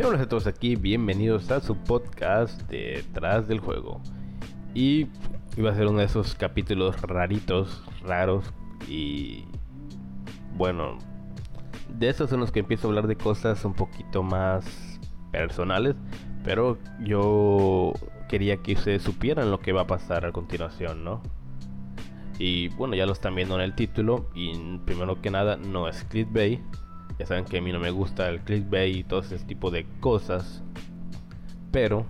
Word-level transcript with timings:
Hola 0.00 0.22
a 0.22 0.26
todos 0.26 0.46
aquí, 0.46 0.74
bienvenidos 0.74 1.50
a 1.50 1.60
su 1.60 1.76
podcast 1.76 2.62
Detrás 2.62 3.46
del 3.46 3.60
Juego. 3.60 4.00
Y 4.74 5.06
iba 5.58 5.70
a 5.70 5.74
ser 5.74 5.86
uno 5.86 5.98
de 5.98 6.06
esos 6.06 6.34
capítulos 6.34 6.98
raritos, 7.02 7.84
raros 8.02 8.50
y 8.88 9.44
bueno, 10.56 10.96
de 11.98 12.08
esos 12.08 12.30
son 12.30 12.40
los 12.40 12.50
que 12.50 12.60
empiezo 12.60 12.86
a 12.86 12.90
hablar 12.90 13.06
de 13.06 13.16
cosas 13.16 13.66
un 13.66 13.74
poquito 13.74 14.22
más 14.22 14.98
personales, 15.30 15.94
pero 16.42 16.78
yo 17.00 17.92
quería 18.30 18.56
que 18.56 18.72
ustedes 18.72 19.02
supieran 19.02 19.50
lo 19.50 19.60
que 19.60 19.72
va 19.72 19.82
a 19.82 19.86
pasar 19.86 20.24
a 20.24 20.32
continuación, 20.32 21.04
¿no? 21.04 21.20
Y 22.38 22.68
bueno, 22.70 22.94
ya 22.94 23.04
lo 23.04 23.12
están 23.12 23.34
viendo 23.34 23.56
en 23.56 23.60
el 23.60 23.74
título 23.74 24.30
y 24.34 24.78
primero 24.86 25.20
que 25.20 25.30
nada 25.30 25.58
no 25.58 25.86
es 25.86 26.02
clickbait 26.04 26.60
saben 27.26 27.44
que 27.44 27.58
a 27.58 27.62
mí 27.62 27.72
no 27.72 27.78
me 27.78 27.90
gusta 27.90 28.28
el 28.28 28.40
clickbait 28.40 28.96
y 28.96 29.04
todo 29.04 29.20
ese 29.20 29.38
tipo 29.38 29.70
de 29.70 29.86
cosas. 30.00 30.62
Pero 31.70 32.06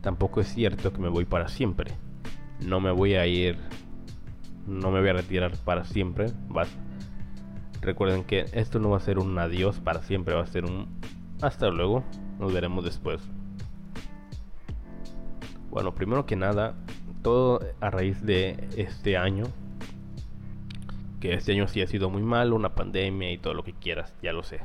tampoco 0.00 0.40
es 0.40 0.48
cierto 0.48 0.92
que 0.92 1.00
me 1.00 1.08
voy 1.08 1.24
para 1.24 1.48
siempre. 1.48 1.92
No 2.60 2.80
me 2.80 2.90
voy 2.90 3.14
a 3.14 3.26
ir. 3.26 3.58
No 4.66 4.90
me 4.90 5.00
voy 5.00 5.08
a 5.08 5.14
retirar 5.14 5.56
para 5.64 5.84
siempre. 5.84 6.26
Recuerden 7.80 8.24
que 8.24 8.46
esto 8.52 8.78
no 8.78 8.90
va 8.90 8.98
a 8.98 9.00
ser 9.00 9.18
un 9.18 9.38
adiós 9.38 9.80
para 9.80 10.02
siempre. 10.02 10.34
Va 10.34 10.42
a 10.42 10.46
ser 10.46 10.64
un 10.64 10.88
hasta 11.40 11.68
luego. 11.70 12.04
Nos 12.38 12.52
veremos 12.52 12.84
después. 12.84 13.20
Bueno, 15.70 15.94
primero 15.94 16.26
que 16.26 16.36
nada, 16.36 16.74
todo 17.22 17.60
a 17.80 17.90
raíz 17.90 18.22
de 18.22 18.68
este 18.76 19.16
año 19.16 19.44
que 21.22 21.34
este 21.34 21.52
año 21.52 21.68
sí 21.68 21.80
ha 21.80 21.86
sido 21.86 22.10
muy 22.10 22.22
malo, 22.22 22.56
una 22.56 22.74
pandemia 22.74 23.30
y 23.30 23.38
todo 23.38 23.54
lo 23.54 23.62
que 23.62 23.72
quieras, 23.72 24.12
ya 24.24 24.32
lo 24.32 24.42
sé. 24.42 24.58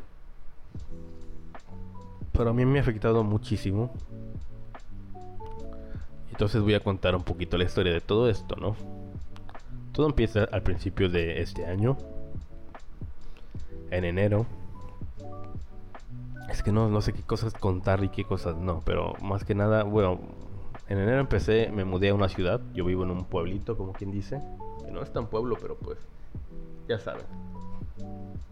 Pero 2.34 2.50
a 2.50 2.54
mí 2.54 2.66
me 2.66 2.80
ha 2.80 2.82
afectado 2.82 3.24
muchísimo. 3.24 3.94
Entonces 6.32 6.64
voy 6.64 6.74
a 6.74 6.80
contar 6.80 7.16
un 7.16 7.22
poquito 7.22 7.60
la 7.60 7.66
historia 7.66 7.94
de 7.94 8.02
todo 8.02 8.28
esto, 8.28 8.56
¿no? 8.56 8.76
Todo 9.92 10.08
empieza 10.08 10.46
al 10.46 10.64
principio 10.64 11.10
de 11.10 11.44
este 11.44 11.68
año. 11.68 11.96
En 13.92 14.04
enero. 14.04 14.48
Es 16.50 16.64
que 16.64 16.72
no, 16.72 16.90
no 16.90 17.02
sé 17.02 17.14
qué 17.14 17.22
cosas 17.22 17.54
contar 17.54 18.04
y 18.04 18.10
qué 18.10 18.24
cosas 18.24 18.56
no, 18.56 18.82
pero 18.84 19.14
más 19.22 19.44
que 19.44 19.54
nada, 19.54 19.84
bueno, 19.84 20.20
en 20.90 20.98
enero 20.98 21.20
empecé, 21.20 21.70
me 21.72 21.86
mudé 21.86 22.10
a 22.10 22.16
una 22.16 22.30
ciudad, 22.30 22.62
yo 22.74 22.84
vivo 22.84 23.04
en 23.04 23.12
un 23.12 23.26
pueblito, 23.26 23.78
como 23.78 23.94
quien 23.94 24.10
dice, 24.10 24.42
que 24.84 24.90
no 24.90 25.04
es 25.04 25.14
tan 25.14 25.28
pueblo, 25.28 25.56
pero 25.62 25.76
pues 25.76 26.00
ya 26.88 27.00
saben. 27.00 27.26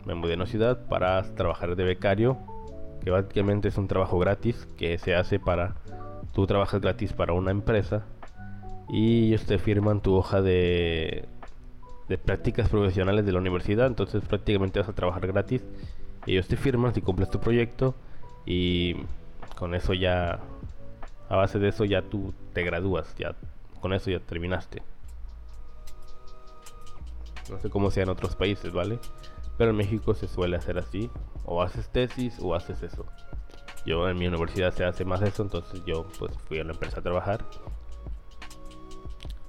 Me 0.05 0.13
mudé 0.13 0.33
a 0.33 0.35
una 0.35 0.45
ciudad 0.45 0.87
para 0.87 1.21
trabajar 1.35 1.75
de 1.75 1.83
becario, 1.83 2.37
que 3.03 3.09
básicamente 3.09 3.69
es 3.69 3.77
un 3.77 3.87
trabajo 3.87 4.19
gratis 4.19 4.67
que 4.77 4.97
se 4.97 5.15
hace 5.15 5.39
para... 5.39 5.75
Tú 6.33 6.45
trabajas 6.45 6.81
gratis 6.81 7.13
para 7.13 7.33
una 7.33 7.51
empresa 7.51 8.03
y 8.89 9.27
ellos 9.27 9.45
te 9.45 9.57
firman 9.57 10.01
tu 10.01 10.15
hoja 10.15 10.41
de, 10.41 11.25
prácticas 12.25 12.69
profesionales 12.69 13.25
de 13.25 13.31
la 13.31 13.39
universidad, 13.39 13.87
entonces 13.87 14.23
prácticamente 14.23 14.79
vas 14.79 14.89
a 14.89 14.93
trabajar 14.93 15.27
gratis. 15.27 15.63
Ellos 16.27 16.47
te 16.47 16.57
firman 16.57 16.93
si 16.93 17.01
cumples 17.01 17.29
tu 17.29 17.39
proyecto 17.39 17.95
y 18.45 18.95
con 19.57 19.75
eso 19.75 19.93
ya, 19.93 20.39
a 21.29 21.35
base 21.35 21.57
de 21.57 21.69
eso 21.69 21.85
ya 21.85 22.01
tú 22.01 22.33
te 22.53 22.63
gradúas, 22.63 23.15
ya 23.17 23.33
con 23.79 23.93
eso 23.93 24.11
ya 24.11 24.19
terminaste. 24.19 24.81
No 27.49 27.59
sé 27.59 27.69
cómo 27.69 27.91
sea 27.91 28.03
en 28.03 28.09
otros 28.09 28.35
países, 28.35 28.71
¿vale? 28.71 28.99
Pero 29.57 29.71
en 29.71 29.77
México 29.77 30.13
se 30.15 30.27
suele 30.27 30.57
hacer 30.57 30.77
así. 30.77 31.09
O 31.45 31.61
haces 31.61 31.89
tesis 31.89 32.37
o 32.41 32.55
haces 32.55 32.81
eso. 32.81 33.05
Yo 33.85 34.09
en 34.09 34.17
mi 34.17 34.27
universidad 34.27 34.73
se 34.73 34.83
hace 34.83 35.05
más 35.05 35.21
eso, 35.21 35.43
entonces 35.43 35.83
yo 35.85 36.07
pues 36.17 36.31
fui 36.47 36.59
a 36.59 36.63
la 36.63 36.73
empresa 36.73 36.99
a 36.99 37.03
trabajar. 37.03 37.45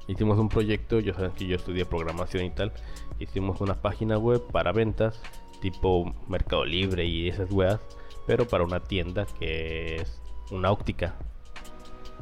Hicimos 0.08 0.38
un 0.38 0.48
proyecto, 0.48 1.00
yo 1.00 1.14
saben 1.14 1.32
que 1.32 1.46
yo 1.46 1.56
estudié 1.56 1.86
programación 1.86 2.44
y 2.44 2.50
tal. 2.50 2.72
Hicimos 3.18 3.60
una 3.60 3.80
página 3.80 4.18
web 4.18 4.42
para 4.52 4.72
ventas, 4.72 5.20
tipo 5.60 6.14
Mercado 6.28 6.64
Libre 6.64 7.06
y 7.06 7.28
esas 7.28 7.50
weas, 7.50 7.80
pero 8.26 8.46
para 8.46 8.64
una 8.64 8.80
tienda 8.80 9.26
que 9.38 9.96
es 9.96 10.20
una 10.50 10.70
óptica. 10.70 11.14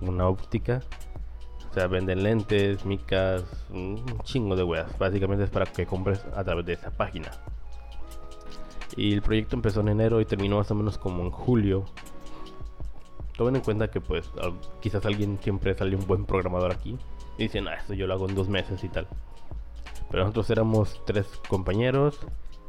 Una 0.00 0.28
óptica 0.28 0.81
o 1.75 1.77
sea, 1.77 1.89
venden 1.89 2.23
lentes, 2.23 2.87
micas, 2.87 3.43
un 3.69 4.01
chingo 4.23 4.55
de 4.55 4.62
weas. 4.62 4.97
Básicamente 4.97 5.43
es 5.43 5.51
para 5.51 5.67
que 5.67 5.87
compres 5.87 6.25
a 6.37 6.45
través 6.45 6.65
de 6.67 6.75
esa 6.75 6.93
página. 6.93 7.33
Y 8.97 9.12
el 9.12 9.23
proyecto 9.23 9.57
empezó 9.57 9.81
en 9.81 9.89
enero 9.89 10.21
y 10.21 10.25
terminó 10.25 10.59
más 10.59 10.71
o 10.71 10.77
menos 10.77 10.99
como 10.99 11.25
en 11.25 11.33
julio. 11.33 11.85
Tomen 13.37 13.57
en 13.57 13.62
cuenta 13.62 13.89
que 13.89 14.01
pues 14.01 14.31
quizás 14.81 15.05
alguien 15.05 15.37
siempre 15.43 15.75
sale 15.75 15.97
un 15.97 16.07
buen 16.07 16.27
programador 16.27 16.71
aquí. 16.71 16.97
Y 17.39 17.43
dicen, 17.43 17.67
ah, 17.67 17.75
esto 17.75 17.93
yo 17.93 18.06
lo 18.06 18.15
hago 18.15 18.29
en 18.29 18.37
dos 18.37 18.49
meses 18.49 18.85
y 18.85 18.89
tal. 18.89 19.09
Pero 20.12 20.23
nosotros 20.23 20.49
éramos 20.51 21.01
tres 21.05 21.27
compañeros 21.49 22.21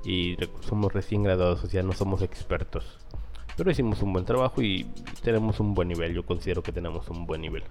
y 0.04 0.36
somos 0.62 0.92
recién 0.92 1.22
graduados, 1.22 1.64
o 1.64 1.68
sea, 1.68 1.84
no 1.84 1.94
somos 1.94 2.24
expertos. 2.24 2.98
Pero 3.56 3.70
hicimos 3.70 4.02
un 4.02 4.14
buen 4.14 4.26
trabajo 4.26 4.64
y 4.64 4.86
tenemos 5.22 5.60
un 5.60 5.76
buen 5.76 5.90
nivel. 5.90 6.16
Yo 6.16 6.26
considero 6.26 6.64
que 6.64 6.72
tenemos 6.72 7.08
un 7.10 7.28
buen 7.28 7.42
nivel. 7.42 7.62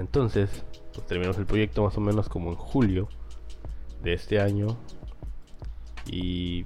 Entonces, 0.00 0.64
pues 0.94 1.06
terminamos 1.06 1.36
el 1.36 1.44
proyecto 1.44 1.84
más 1.84 1.96
o 1.98 2.00
menos 2.00 2.30
como 2.30 2.50
en 2.50 2.56
julio 2.56 3.06
de 4.02 4.14
este 4.14 4.40
año. 4.40 4.78
Y 6.06 6.64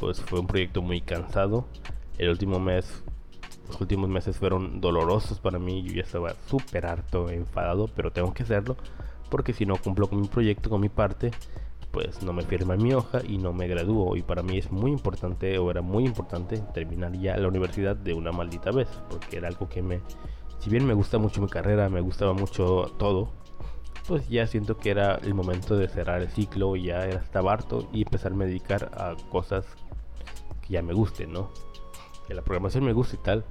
pues 0.00 0.20
fue 0.22 0.40
un 0.40 0.46
proyecto 0.46 0.80
muy 0.80 1.02
cansado. 1.02 1.66
El 2.16 2.30
último 2.30 2.58
mes, 2.58 3.04
los 3.68 3.78
últimos 3.78 4.08
meses 4.08 4.38
fueron 4.38 4.80
dolorosos 4.80 5.38
para 5.38 5.58
mí. 5.58 5.82
Yo 5.82 5.92
ya 5.92 6.02
estaba 6.02 6.34
súper 6.46 6.86
harto, 6.86 7.28
enfadado, 7.28 7.88
pero 7.94 8.10
tengo 8.10 8.32
que 8.32 8.42
hacerlo. 8.42 8.78
Porque 9.30 9.52
si 9.52 9.66
no 9.66 9.76
cumplo 9.76 10.08
con 10.08 10.22
mi 10.22 10.28
proyecto, 10.28 10.70
con 10.70 10.80
mi 10.80 10.88
parte, 10.88 11.30
pues 11.90 12.22
no 12.22 12.32
me 12.32 12.42
firma 12.42 12.76
mi 12.76 12.94
hoja 12.94 13.20
y 13.22 13.36
no 13.36 13.52
me 13.52 13.68
gradúo. 13.68 14.16
Y 14.16 14.22
para 14.22 14.42
mí 14.42 14.56
es 14.56 14.72
muy 14.72 14.92
importante, 14.92 15.58
o 15.58 15.70
era 15.70 15.82
muy 15.82 16.06
importante, 16.06 16.56
terminar 16.72 17.12
ya 17.12 17.36
la 17.36 17.48
universidad 17.48 17.96
de 17.96 18.14
una 18.14 18.32
maldita 18.32 18.70
vez. 18.70 18.88
Porque 19.10 19.36
era 19.36 19.48
algo 19.48 19.68
que 19.68 19.82
me 19.82 20.00
si 20.62 20.70
bien 20.70 20.86
me 20.86 20.94
gusta 20.94 21.18
mucho 21.18 21.40
mi 21.40 21.48
carrera, 21.48 21.88
me 21.88 22.00
gustaba 22.00 22.34
mucho 22.34 22.92
todo, 22.96 23.30
pues 24.06 24.28
ya 24.28 24.46
siento 24.46 24.78
que 24.78 24.90
era 24.90 25.16
el 25.16 25.34
momento 25.34 25.76
de 25.76 25.88
cerrar 25.88 26.22
el 26.22 26.28
ciclo, 26.28 26.76
ya 26.76 27.04
estaba 27.04 27.52
harto 27.52 27.88
y 27.92 28.02
empezarme 28.02 28.44
a 28.44 28.46
dedicar 28.46 28.92
a 28.94 29.16
cosas 29.28 29.66
que 30.60 30.74
ya 30.74 30.82
me 30.82 30.92
gusten, 30.92 31.32
¿no? 31.32 31.50
Que 32.28 32.34
la 32.34 32.42
programación 32.42 32.84
me 32.84 32.92
gusta 32.92 33.16
y 33.16 33.18
tal. 33.18 33.44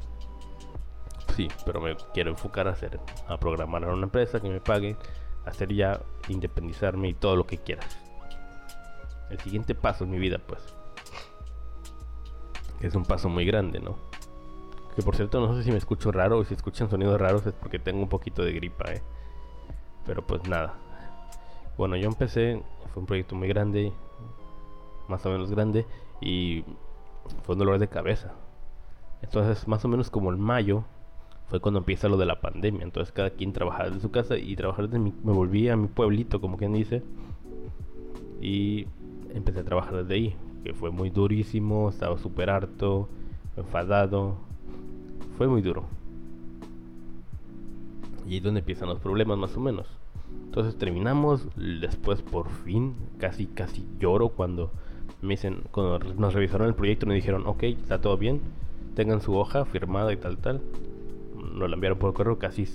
Sí, 1.36 1.50
pero 1.66 1.82
me 1.82 1.98
quiero 2.14 2.30
enfocar 2.30 2.70
a 2.70 2.72
hacer, 2.72 2.98
a 3.28 3.38
programar 3.38 3.84
a 3.84 3.94
una 3.94 4.04
empresa 4.04 4.40
que 4.40 4.50
me 4.50 4.62
pague, 4.62 4.96
hacer 5.46 5.74
ya 5.74 6.02
independizarme 6.30 7.10
y 7.10 7.14
todo 7.14 7.36
lo 7.36 7.46
que 7.46 7.58
quieras. 7.58 7.98
El 9.30 9.40
siguiente 9.42 9.76
paso 9.76 10.06
en 10.06 10.12
mi 10.12 10.20
vida, 10.20 10.38
pues. 10.38 10.62
Es 12.80 12.96
un 12.96 13.04
paso 13.04 13.28
muy 13.28 13.46
grande, 13.46 13.82
¿no? 13.82 14.11
Que 15.02 15.06
por 15.06 15.16
cierto, 15.16 15.40
no 15.40 15.56
sé 15.56 15.64
si 15.64 15.72
me 15.72 15.80
escucho 15.80 16.12
raro 16.12 16.38
o 16.38 16.44
si 16.44 16.54
escuchan 16.54 16.88
sonidos 16.88 17.20
raros 17.20 17.44
es 17.48 17.54
porque 17.54 17.80
tengo 17.80 18.04
un 18.04 18.08
poquito 18.08 18.44
de 18.44 18.54
gripa, 18.54 18.94
¿eh? 18.94 19.02
Pero 20.06 20.22
pues 20.22 20.48
nada. 20.48 20.76
Bueno, 21.76 21.96
yo 21.96 22.06
empecé, 22.06 22.62
fue 22.94 23.02
un 23.02 23.08
proyecto 23.08 23.34
muy 23.34 23.48
grande, 23.48 23.94
más 25.08 25.26
o 25.26 25.32
menos 25.32 25.50
grande, 25.50 25.88
y 26.22 26.64
fue 27.42 27.54
un 27.54 27.60
dolor 27.60 27.80
de 27.80 27.88
cabeza. 27.88 28.34
Entonces, 29.24 29.68
más 29.68 29.84
o 29.86 29.88
menos 29.88 30.12
como 30.12 30.32
en 30.32 30.40
mayo, 30.40 30.84
fue 31.48 31.60
cuando 31.60 31.80
empieza 31.80 32.08
lo 32.08 32.18
de 32.18 32.28
la 32.28 32.40
pandemia. 32.40 32.84
Entonces, 32.84 33.12
cada 33.12 33.32
quien 33.32 33.54
trabajaba 33.54 33.86
desde 33.86 34.02
su 34.02 34.12
casa 34.12 34.38
y 34.38 34.56
trabajar 34.56 34.86
desde 34.86 35.00
mi, 35.00 35.16
me 35.24 35.34
volví 35.34 35.68
a 35.68 35.76
mi 35.76 35.88
pueblito, 35.88 36.40
como 36.40 36.58
quien 36.58 36.74
dice, 36.74 37.02
y 38.40 38.86
empecé 39.34 39.62
a 39.62 39.64
trabajar 39.64 40.04
desde 40.04 40.14
ahí, 40.14 40.36
que 40.64 40.76
fue 40.76 40.92
muy 40.92 41.10
durísimo, 41.10 41.90
estaba 41.90 42.20
súper 42.20 42.52
harto, 42.52 43.10
enfadado, 43.58 44.51
fue 45.42 45.48
muy 45.48 45.64
duro. 45.64 45.86
Y 48.28 48.38
es 48.38 48.44
donde 48.44 48.60
empiezan 48.60 48.90
los 48.90 49.00
problemas 49.00 49.40
más 49.40 49.58
o 49.58 49.60
menos. 49.60 49.88
Entonces 50.46 50.78
terminamos, 50.78 51.48
después 51.56 52.22
por 52.22 52.48
fin, 52.48 52.94
casi 53.18 53.48
casi 53.48 53.84
lloro 54.00 54.30
cuando 54.30 54.70
me 55.24 55.30
dicen, 55.30 55.64
cuando 55.72 55.98
nos 55.98 56.36
revisaron 56.36 56.68
el 56.68 56.76
proyecto 56.76 57.08
me 57.08 57.16
dijeron, 57.16 57.48
ok, 57.48 57.64
está 57.64 58.00
todo 58.00 58.20
bien, 58.20 58.40
tengan 58.94 59.20
su 59.20 59.36
hoja 59.36 59.66
firmada 59.66 60.14
y 60.14 60.18
tal, 60.18 60.38
tal. 60.38 60.62
Nos 61.56 61.68
la 61.68 61.74
enviaron 61.74 61.98
por 61.98 62.14
correo, 62.14 62.38
casi 62.38 62.68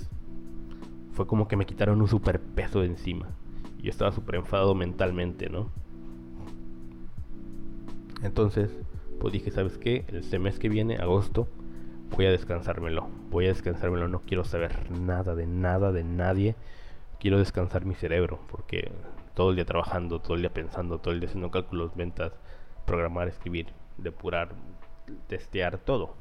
fue 1.13 1.25
como 1.25 1.47
que 1.47 1.55
me 1.55 1.65
quitaron 1.65 2.01
un 2.01 2.09
super 2.09 2.41
peso 2.41 2.81
de 2.81 2.87
encima. 2.87 3.29
Yo 3.81 3.89
estaba 3.89 4.11
súper 4.11 4.35
enfadado 4.35 4.75
mentalmente, 4.75 5.49
¿no? 5.49 5.69
Entonces, 8.23 8.77
pues 9.21 9.31
dije, 9.31 9.51
¿sabes 9.51 9.77
qué? 9.77 10.03
El 10.09 10.41
mes 10.41 10.59
que 10.59 10.67
viene, 10.67 10.97
agosto, 10.97 11.47
voy 12.09 12.25
a 12.25 12.31
descansármelo, 12.31 13.07
voy 13.29 13.45
a 13.45 13.49
descansármelo, 13.49 14.07
no 14.07 14.21
quiero 14.21 14.43
saber 14.43 14.91
nada 14.91 15.35
de 15.35 15.45
nada 15.45 15.91
de 15.91 16.03
nadie, 16.03 16.55
quiero 17.19 17.37
descansar 17.37 17.85
mi 17.85 17.95
cerebro, 17.95 18.39
porque 18.49 18.91
todo 19.33 19.51
el 19.51 19.55
día 19.55 19.65
trabajando, 19.65 20.19
todo 20.19 20.35
el 20.35 20.41
día 20.41 20.53
pensando, 20.53 20.99
todo 20.99 21.13
el 21.13 21.19
día 21.19 21.29
haciendo 21.29 21.51
cálculos, 21.51 21.95
ventas, 21.95 22.33
programar, 22.85 23.27
escribir, 23.27 23.67
depurar, 23.97 24.49
testear 25.27 25.77
todo. 25.77 26.15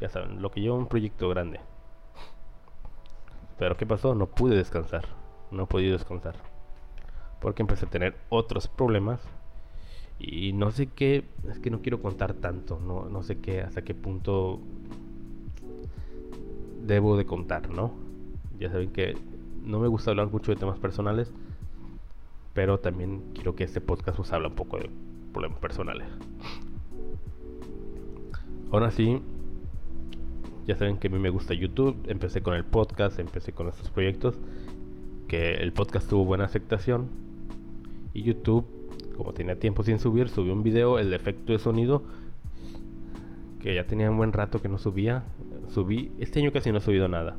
Ya 0.00 0.08
saben, 0.08 0.42
lo 0.42 0.50
que 0.50 0.60
lleva 0.60 0.76
un 0.76 0.88
proyecto 0.88 1.28
grande. 1.28 1.60
Pero 3.58 3.76
¿qué 3.76 3.86
pasó? 3.86 4.14
No 4.14 4.26
pude 4.26 4.56
descansar. 4.56 5.04
No 5.50 5.64
he 5.64 5.66
podido 5.66 5.92
descansar. 5.96 6.34
Porque 7.40 7.62
empecé 7.62 7.86
a 7.86 7.90
tener 7.90 8.16
otros 8.28 8.68
problemas. 8.68 9.20
Y 10.18 10.52
no 10.52 10.70
sé 10.72 10.88
qué, 10.88 11.24
es 11.48 11.58
que 11.58 11.70
no 11.70 11.80
quiero 11.80 12.02
contar 12.02 12.34
tanto, 12.34 12.78
no, 12.78 13.08
no 13.08 13.22
sé 13.22 13.40
qué, 13.40 13.60
hasta 13.60 13.82
qué 13.82 13.94
punto 13.94 14.60
debo 16.82 17.16
de 17.16 17.24
contar, 17.24 17.70
¿no? 17.70 17.92
Ya 18.58 18.70
saben 18.70 18.90
que 18.90 19.16
no 19.64 19.80
me 19.80 19.88
gusta 19.88 20.10
hablar 20.10 20.30
mucho 20.30 20.52
de 20.52 20.56
temas 20.56 20.78
personales, 20.78 21.32
pero 22.52 22.78
también 22.80 23.22
quiero 23.34 23.54
que 23.54 23.64
este 23.64 23.80
podcast 23.80 24.18
nos 24.18 24.32
habla 24.32 24.48
un 24.48 24.54
poco 24.54 24.78
de 24.78 24.90
problemas 25.32 25.58
personales. 25.58 26.06
Ahora 28.70 28.90
sí, 28.90 29.20
ya 30.66 30.76
saben 30.76 30.98
que 30.98 31.08
a 31.08 31.10
mí 31.10 31.18
me 31.18 31.30
gusta 31.30 31.54
YouTube, 31.54 31.96
empecé 32.06 32.42
con 32.42 32.54
el 32.54 32.64
podcast, 32.64 33.18
empecé 33.18 33.52
con 33.52 33.68
estos 33.68 33.90
proyectos, 33.90 34.38
que 35.28 35.54
el 35.54 35.72
podcast 35.72 36.08
tuvo 36.08 36.24
buena 36.24 36.44
aceptación 36.44 37.08
y 38.12 38.22
YouTube, 38.22 38.64
como 39.16 39.32
tenía 39.32 39.58
tiempo 39.58 39.82
sin 39.82 39.98
subir, 39.98 40.28
subió 40.28 40.52
un 40.52 40.62
video, 40.62 40.98
el 40.98 41.12
efecto 41.14 41.52
de 41.52 41.58
sonido, 41.58 42.02
que 43.62 43.74
ya 43.74 43.86
tenía 43.86 44.10
un 44.10 44.16
buen 44.16 44.32
rato 44.32 44.60
que 44.60 44.68
no 44.68 44.76
subía, 44.78 45.24
subí, 45.68 46.12
este 46.18 46.40
año 46.40 46.52
casi 46.52 46.72
no 46.72 46.78
he 46.78 46.80
subido 46.80 47.08
nada. 47.08 47.36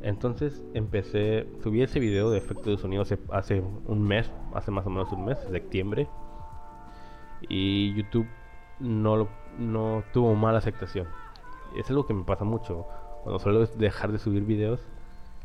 Entonces 0.00 0.64
empecé, 0.74 1.46
subí 1.62 1.82
ese 1.82 2.00
video 2.00 2.30
de 2.30 2.38
efecto 2.38 2.70
de 2.70 2.78
sonido 2.78 3.02
hace, 3.30 3.62
un 3.86 4.02
mes, 4.02 4.30
hace 4.54 4.70
más 4.70 4.86
o 4.86 4.90
menos 4.90 5.12
un 5.12 5.24
mes, 5.24 5.38
septiembre. 5.50 6.08
Y 7.48 7.94
YouTube 7.94 8.26
no, 8.80 9.28
no 9.58 10.02
tuvo 10.12 10.34
mala 10.34 10.58
aceptación. 10.58 11.06
Es 11.76 11.88
algo 11.90 12.06
que 12.06 12.14
me 12.14 12.24
pasa 12.24 12.44
mucho. 12.44 12.86
Cuando 13.22 13.38
suelo 13.38 13.66
dejar 13.66 14.12
de 14.12 14.18
subir 14.18 14.44
videos, 14.44 14.80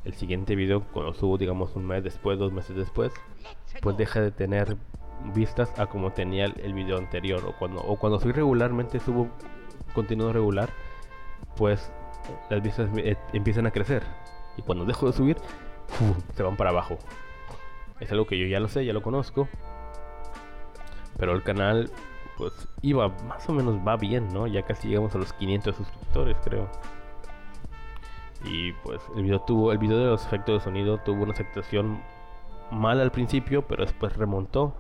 el 0.04 0.13
siguiente 0.13 0.56
video, 0.56 0.83
cuando 0.92 1.13
subo, 1.13 1.38
digamos, 1.38 1.75
un 1.75 1.86
mes 1.86 2.04
después, 2.04 2.38
dos 2.39 2.51
meses 2.51 2.75
después, 2.75 3.13
pues 3.81 3.98
deja 3.98 4.21
de 4.21 4.31
tener 4.31 4.77
vistas 5.33 5.77
a 5.80 5.88
como 5.88 6.12
tenía 6.12 6.45
el, 6.45 6.74
video 6.74 6.98
anterior. 6.98 7.44
O 7.45 7.54
cuando, 7.54 7.81
o 7.81 7.98
cuando 7.98 8.19
soy 8.19 8.31
regularmente, 8.31 9.00
subo 9.00 9.30
contenido 9.94 10.31
regular, 10.33 10.69
pues 11.56 11.92
las 12.50 12.62
vistas 12.62 12.89
eh, 12.98 13.18
empiezan 13.33 13.66
a 13.68 13.71
crecer. 13.71 14.04
Y 14.57 14.62
cuando 14.62 14.86
dejo 14.86 15.07
de 15.07 15.13
subir, 15.13 15.38
se 16.36 16.44
van 16.44 16.57
para 16.57 16.69
abajo. 16.71 16.98
Es 18.00 18.12
algo 18.12 18.25
que 18.25 18.38
yo 18.38 18.45
ya 18.45 18.60
lo 18.60 18.68
sé, 18.68 18.86
ya 18.86 18.94
lo 18.94 19.01
conozco. 19.01 19.48
Pero 21.18 21.33
el 21.33 21.44
canal, 21.44 21.89
pues 22.38 22.54
iba, 22.81 23.10
más 23.27 23.48
o 23.50 23.54
menos 23.54 23.75
va 23.86 23.98
bien, 23.98 24.33
¿no? 24.33 24.48
Ya 24.48 24.62
casi 24.63 24.88
llegamos 24.88 25.13
a 25.16 25.18
los 25.18 25.33
500 25.33 25.75
suscriptores, 25.75 26.38
creo. 26.44 26.69
Y 28.45 28.71
pues 28.71 29.01
el 29.16 29.24
video 29.24 29.42
tuvo, 29.42 29.74
el 29.74 29.77
video 29.77 29.98
de 29.98 30.06
los 30.06 30.25
efectos 30.25 30.60
de 30.60 30.63
sonido 30.63 30.98
tuvo 31.00 31.24
una 31.24 31.33
aceptación 31.33 32.01
mal 32.71 33.01
al 33.01 33.12
principio, 33.12 33.68
pero 33.68 33.83
después 33.83 34.16
remontó. 34.16 34.75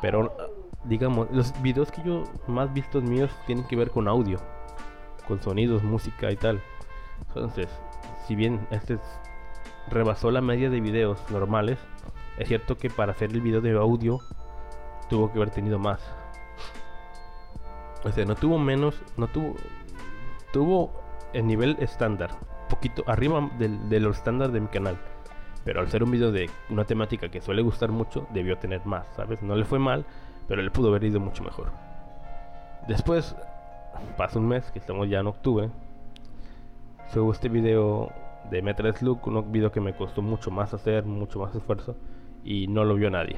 Pero 0.00 0.36
digamos, 0.84 1.28
los 1.30 1.60
videos 1.62 1.90
que 1.90 2.02
yo 2.04 2.24
más 2.46 2.72
vistos 2.72 3.02
míos 3.02 3.30
tienen 3.46 3.66
que 3.66 3.76
ver 3.76 3.90
con 3.90 4.08
audio, 4.08 4.38
con 5.26 5.42
sonidos, 5.42 5.82
música 5.82 6.30
y 6.30 6.36
tal. 6.36 6.62
Entonces, 7.28 7.68
si 8.26 8.34
bien 8.34 8.66
este 8.70 8.98
rebasó 9.88 10.30
la 10.30 10.40
media 10.40 10.70
de 10.70 10.80
videos 10.80 11.18
normales, 11.30 11.78
es 12.38 12.48
cierto 12.48 12.76
que 12.76 12.90
para 12.90 13.12
hacer 13.12 13.30
el 13.32 13.40
video 13.40 13.60
de 13.60 13.72
audio 13.76 14.20
tuvo 15.08 15.32
que 15.32 15.38
haber 15.38 15.50
tenido 15.50 15.78
más. 15.78 16.00
O 18.04 18.12
sea, 18.12 18.24
no 18.24 18.34
tuvo 18.34 18.58
menos, 18.58 19.02
no 19.16 19.26
tuvo, 19.28 19.54
tuvo 20.52 20.92
el 21.32 21.46
nivel 21.46 21.76
estándar, 21.80 22.30
poquito 22.68 23.02
arriba 23.06 23.50
del, 23.58 23.88
de 23.88 24.00
los 24.00 24.18
estándar 24.18 24.52
de 24.52 24.60
mi 24.60 24.68
canal. 24.68 24.98
Pero 25.66 25.80
al 25.80 25.88
ser 25.88 26.04
un 26.04 26.12
video 26.12 26.30
de 26.30 26.48
una 26.70 26.84
temática 26.84 27.28
que 27.28 27.40
suele 27.40 27.60
gustar 27.60 27.90
mucho, 27.90 28.28
debió 28.32 28.56
tener 28.56 28.86
más, 28.86 29.08
¿sabes? 29.16 29.42
No 29.42 29.56
le 29.56 29.64
fue 29.64 29.80
mal, 29.80 30.06
pero 30.46 30.62
le 30.62 30.70
pudo 30.70 30.90
haber 30.90 31.02
ido 31.02 31.18
mucho 31.18 31.42
mejor. 31.42 31.72
Después, 32.86 33.34
pasa 34.16 34.38
un 34.38 34.46
mes, 34.46 34.70
que 34.70 34.78
estamos 34.78 35.08
ya 35.08 35.18
en 35.18 35.26
octubre, 35.26 35.68
subo 37.12 37.32
este 37.32 37.48
video 37.48 38.12
de 38.48 38.62
Metal 38.62 38.94
Slug, 38.94 39.26
un 39.26 39.50
video 39.50 39.72
que 39.72 39.80
me 39.80 39.96
costó 39.96 40.22
mucho 40.22 40.52
más 40.52 40.72
hacer, 40.72 41.04
mucho 41.04 41.40
más 41.40 41.52
esfuerzo 41.52 41.96
y 42.44 42.68
no 42.68 42.84
lo 42.84 42.94
vio 42.94 43.10
nadie. 43.10 43.36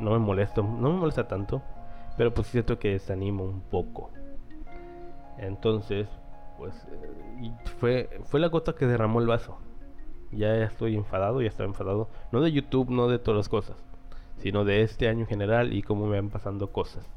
No 0.00 0.10
me 0.10 0.18
molesta, 0.18 0.62
no 0.62 0.90
me 0.90 0.98
molesta 0.98 1.28
tanto, 1.28 1.62
pero 2.16 2.34
pues 2.34 2.48
siento 2.48 2.80
que 2.80 2.90
desanimo 2.90 3.44
un 3.44 3.60
poco. 3.60 4.10
Entonces, 5.38 6.08
pues 6.58 6.74
eh, 6.90 7.52
fue 7.78 8.10
fue 8.24 8.40
la 8.40 8.48
gota 8.48 8.74
que 8.74 8.86
derramó 8.86 9.20
el 9.20 9.28
vaso. 9.28 9.56
Ya 10.32 10.62
estoy 10.62 10.94
enfadado, 10.94 11.42
ya 11.42 11.48
estoy 11.48 11.66
enfadado, 11.66 12.08
no 12.32 12.40
de 12.40 12.52
YouTube, 12.52 12.90
no 12.90 13.08
de 13.08 13.18
todas 13.18 13.38
las 13.38 13.48
cosas, 13.48 13.76
sino 14.38 14.64
de 14.64 14.82
este 14.82 15.08
año 15.08 15.20
en 15.20 15.26
general 15.26 15.72
y 15.72 15.82
cómo 15.82 16.06
me 16.06 16.16
van 16.16 16.30
pasando 16.30 16.70
cosas. 16.70 17.08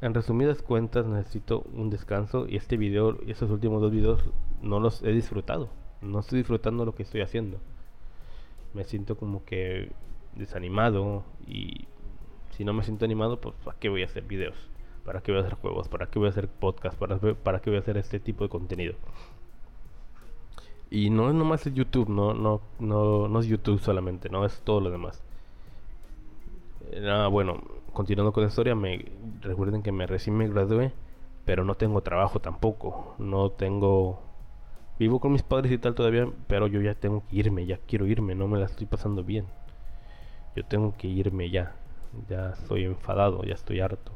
En 0.00 0.14
resumidas 0.14 0.62
cuentas 0.62 1.06
necesito 1.06 1.64
un 1.72 1.90
descanso 1.90 2.46
y 2.48 2.56
este 2.56 2.76
video, 2.76 3.18
estos 3.26 3.50
últimos 3.50 3.80
dos 3.80 3.90
videos 3.90 4.20
no 4.62 4.78
los 4.78 5.02
he 5.02 5.10
disfrutado. 5.10 5.70
No 6.02 6.20
estoy 6.20 6.38
disfrutando 6.38 6.84
lo 6.84 6.94
que 6.94 7.02
estoy 7.02 7.22
haciendo. 7.22 7.58
Me 8.74 8.84
siento 8.84 9.16
como 9.16 9.44
que 9.44 9.90
desanimado 10.34 11.24
y 11.46 11.86
si 12.50 12.64
no 12.64 12.74
me 12.74 12.82
siento 12.84 13.04
animado, 13.04 13.40
pues 13.40 13.54
¿para 13.64 13.78
qué 13.78 13.88
voy 13.88 14.02
a 14.02 14.06
hacer 14.06 14.24
videos? 14.24 14.56
¿Para 15.04 15.22
qué 15.22 15.32
voy 15.32 15.40
a 15.40 15.44
hacer 15.44 15.58
juegos? 15.58 15.88
¿Para 15.88 16.06
qué 16.06 16.18
voy 16.18 16.28
a 16.28 16.30
hacer 16.30 16.48
podcast? 16.48 16.98
¿Para, 16.98 17.18
para 17.18 17.60
qué 17.60 17.70
voy 17.70 17.78
a 17.78 17.80
hacer 17.80 17.96
este 17.96 18.20
tipo 18.20 18.44
de 18.44 18.50
contenido? 18.50 18.94
Y 20.90 21.10
no 21.10 21.28
es 21.28 21.34
nomás 21.34 21.66
el 21.66 21.74
YouTube, 21.74 22.08
no, 22.08 22.34
no, 22.34 22.60
no, 22.78 23.28
no 23.28 23.40
es 23.40 23.46
YouTube 23.46 23.80
solamente, 23.80 24.28
no 24.28 24.44
es 24.44 24.60
todo 24.62 24.80
lo 24.80 24.90
demás. 24.90 25.22
Ah, 27.04 27.28
bueno, 27.28 27.60
continuando 27.92 28.32
con 28.32 28.42
la 28.44 28.48
historia, 28.48 28.74
me 28.74 29.04
recuerden 29.40 29.82
que 29.82 29.92
me 29.92 30.06
recién 30.06 30.36
me 30.36 30.48
gradué, 30.48 30.92
pero 31.44 31.64
no 31.64 31.74
tengo 31.74 32.02
trabajo 32.02 32.40
tampoco. 32.40 33.14
No 33.18 33.50
tengo 33.50 34.20
vivo 34.98 35.20
con 35.20 35.32
mis 35.32 35.42
padres 35.42 35.72
y 35.72 35.78
tal 35.78 35.94
todavía, 35.94 36.28
pero 36.46 36.66
yo 36.66 36.80
ya 36.80 36.94
tengo 36.94 37.22
que 37.28 37.36
irme, 37.36 37.66
ya 37.66 37.78
quiero 37.86 38.06
irme, 38.06 38.34
no 38.34 38.48
me 38.48 38.58
la 38.58 38.66
estoy 38.66 38.86
pasando 38.86 39.24
bien. 39.24 39.46
Yo 40.56 40.64
tengo 40.64 40.94
que 40.96 41.08
irme 41.08 41.50
ya. 41.50 41.74
Ya 42.28 42.50
estoy 42.50 42.84
enfadado, 42.84 43.42
ya 43.44 43.54
estoy 43.54 43.80
harto. 43.80 44.12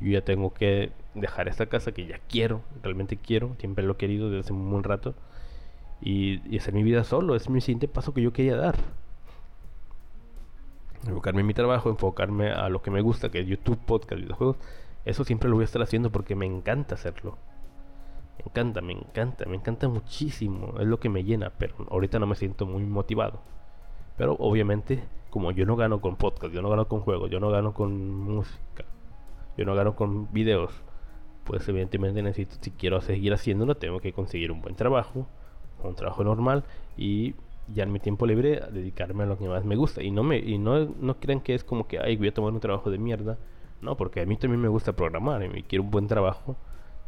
Yo 0.00 0.08
ya 0.12 0.22
tengo 0.24 0.52
que 0.52 0.92
dejar 1.14 1.48
esta 1.48 1.66
casa 1.66 1.92
que 1.92 2.06
ya 2.06 2.18
quiero, 2.28 2.62
realmente 2.82 3.16
quiero, 3.16 3.54
siempre 3.58 3.84
lo 3.84 3.94
he 3.94 3.96
querido 3.96 4.30
desde 4.30 4.40
hace 4.40 4.52
un 4.52 4.70
buen 4.70 4.84
rato. 4.84 5.14
Y, 6.02 6.56
hacer 6.56 6.74
mi 6.74 6.82
vida 6.82 7.04
solo, 7.04 7.36
es 7.36 7.48
mi 7.50 7.60
siguiente 7.60 7.88
paso 7.88 8.14
que 8.14 8.22
yo 8.22 8.32
quería 8.32 8.56
dar 8.56 8.76
enfocarme 11.06 11.40
en 11.40 11.46
mi 11.46 11.54
trabajo, 11.54 11.88
enfocarme 11.88 12.50
a 12.50 12.68
lo 12.68 12.82
que 12.82 12.90
me 12.90 13.00
gusta, 13.00 13.30
que 13.30 13.40
es 13.40 13.46
YouTube, 13.46 13.78
podcast, 13.78 14.20
videojuegos, 14.20 14.56
eso 15.04 15.24
siempre 15.24 15.48
lo 15.48 15.56
voy 15.56 15.62
a 15.62 15.64
estar 15.64 15.82
haciendo 15.82 16.10
porque 16.10 16.34
me 16.34 16.46
encanta 16.46 16.94
hacerlo. 16.94 17.38
Me 18.38 18.44
encanta, 18.44 18.80
me 18.80 18.92
encanta, 18.92 19.44
me 19.46 19.56
encanta 19.56 19.88
muchísimo, 19.88 20.74
es 20.78 20.86
lo 20.86 21.00
que 21.00 21.08
me 21.08 21.24
llena, 21.24 21.52
pero 21.58 21.74
ahorita 21.90 22.18
no 22.18 22.26
me 22.26 22.36
siento 22.36 22.66
muy 22.66 22.84
motivado. 22.84 23.40
Pero 24.16 24.34
obviamente, 24.38 25.02
como 25.30 25.50
yo 25.52 25.66
no 25.66 25.76
gano 25.76 26.00
con 26.00 26.16
podcast, 26.16 26.52
yo 26.52 26.62
no 26.62 26.70
gano 26.70 26.88
con 26.88 27.00
juegos, 27.00 27.30
yo 27.30 27.40
no 27.40 27.50
gano 27.50 27.72
con 27.72 28.14
música, 28.14 28.84
yo 29.56 29.64
no 29.64 29.74
gano 29.74 29.96
con 29.96 30.32
videos, 30.32 30.72
pues 31.44 31.66
evidentemente 31.68 32.22
necesito, 32.22 32.56
si 32.60 32.70
quiero 32.70 33.00
seguir 33.00 33.32
haciéndolo, 33.32 33.76
tengo 33.76 34.00
que 34.00 34.12
conseguir 34.12 34.52
un 34.52 34.60
buen 34.60 34.74
trabajo, 34.74 35.26
un 35.88 35.94
trabajo 35.94 36.24
normal 36.24 36.64
y 36.96 37.34
ya 37.74 37.84
en 37.84 37.92
mi 37.92 38.00
tiempo 38.00 38.26
libre 38.26 38.60
dedicarme 38.72 39.24
a 39.24 39.26
lo 39.26 39.38
que 39.38 39.48
más 39.48 39.64
me 39.64 39.76
gusta. 39.76 40.02
Y 40.02 40.10
no 40.10 40.22
me 40.22 40.38
y 40.38 40.58
no, 40.58 40.86
no 41.00 41.18
crean 41.20 41.40
que 41.40 41.54
es 41.54 41.64
como 41.64 41.86
que 41.86 41.98
ay 41.98 42.16
voy 42.16 42.28
a 42.28 42.34
tomar 42.34 42.52
un 42.52 42.60
trabajo 42.60 42.90
de 42.90 42.98
mierda 42.98 43.38
no 43.80 43.96
porque 43.96 44.20
a 44.20 44.26
mí 44.26 44.36
también 44.36 44.60
me 44.60 44.68
gusta 44.68 44.92
programar 44.94 45.42
y 45.56 45.62
quiero 45.62 45.84
un 45.84 45.90
buen 45.90 46.06
trabajo. 46.06 46.56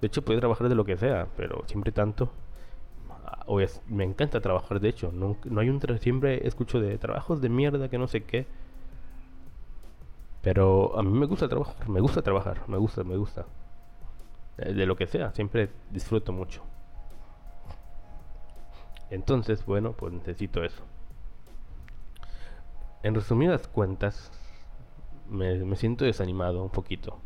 De 0.00 0.06
hecho 0.08 0.22
puedo 0.22 0.40
trabajar 0.40 0.68
de 0.68 0.74
lo 0.74 0.84
que 0.84 0.96
sea 0.96 1.28
pero 1.36 1.64
siempre 1.66 1.92
tanto 1.92 2.30
o 3.46 3.58
me 3.88 4.04
encanta 4.04 4.40
trabajar 4.40 4.80
de 4.80 4.88
hecho. 4.88 5.10
No, 5.12 5.36
no 5.44 5.60
hay 5.60 5.68
un 5.68 5.80
siempre 5.98 6.46
escucho 6.46 6.80
de 6.80 6.96
trabajos 6.98 7.40
de 7.40 7.48
mierda 7.48 7.88
que 7.88 7.98
no 7.98 8.06
sé 8.06 8.22
qué. 8.24 8.46
Pero 10.42 10.98
a 10.98 11.02
mí 11.02 11.10
me 11.10 11.26
gusta 11.26 11.48
trabajar 11.48 11.88
me 11.88 12.00
gusta 12.00 12.22
trabajar 12.22 12.68
me 12.68 12.78
gusta 12.78 13.04
me 13.04 13.16
gusta. 13.16 13.46
De 14.56 14.86
lo 14.86 14.96
que 14.96 15.06
sea 15.06 15.32
siempre 15.32 15.70
disfruto 15.90 16.32
mucho 16.32 16.62
entonces, 19.12 19.66
bueno, 19.66 19.92
pues 19.92 20.10
necesito 20.14 20.64
eso. 20.64 20.82
En 23.02 23.14
resumidas 23.14 23.68
cuentas, 23.68 24.32
me, 25.28 25.76
siento 25.76 26.06
desanimado 26.06 26.62
un 26.62 26.70
poquito. 26.70 27.18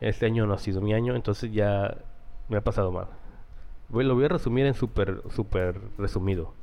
Este 0.00 0.24
año 0.24 0.46
no 0.46 0.54
ha 0.54 0.58
sido 0.58 0.80
mi 0.80 0.94
año, 0.94 1.14
entonces 1.14 1.52
ya 1.52 1.98
me 2.48 2.56
ha 2.56 2.64
pasado 2.64 2.92
mal. 2.92 3.08
lo 3.90 4.14
voy 4.14 4.24
a 4.24 4.28
resumir 4.28 4.64
en 4.64 4.72
súper, 4.72 5.22
súper 5.34 5.82
resumido. 5.98 6.54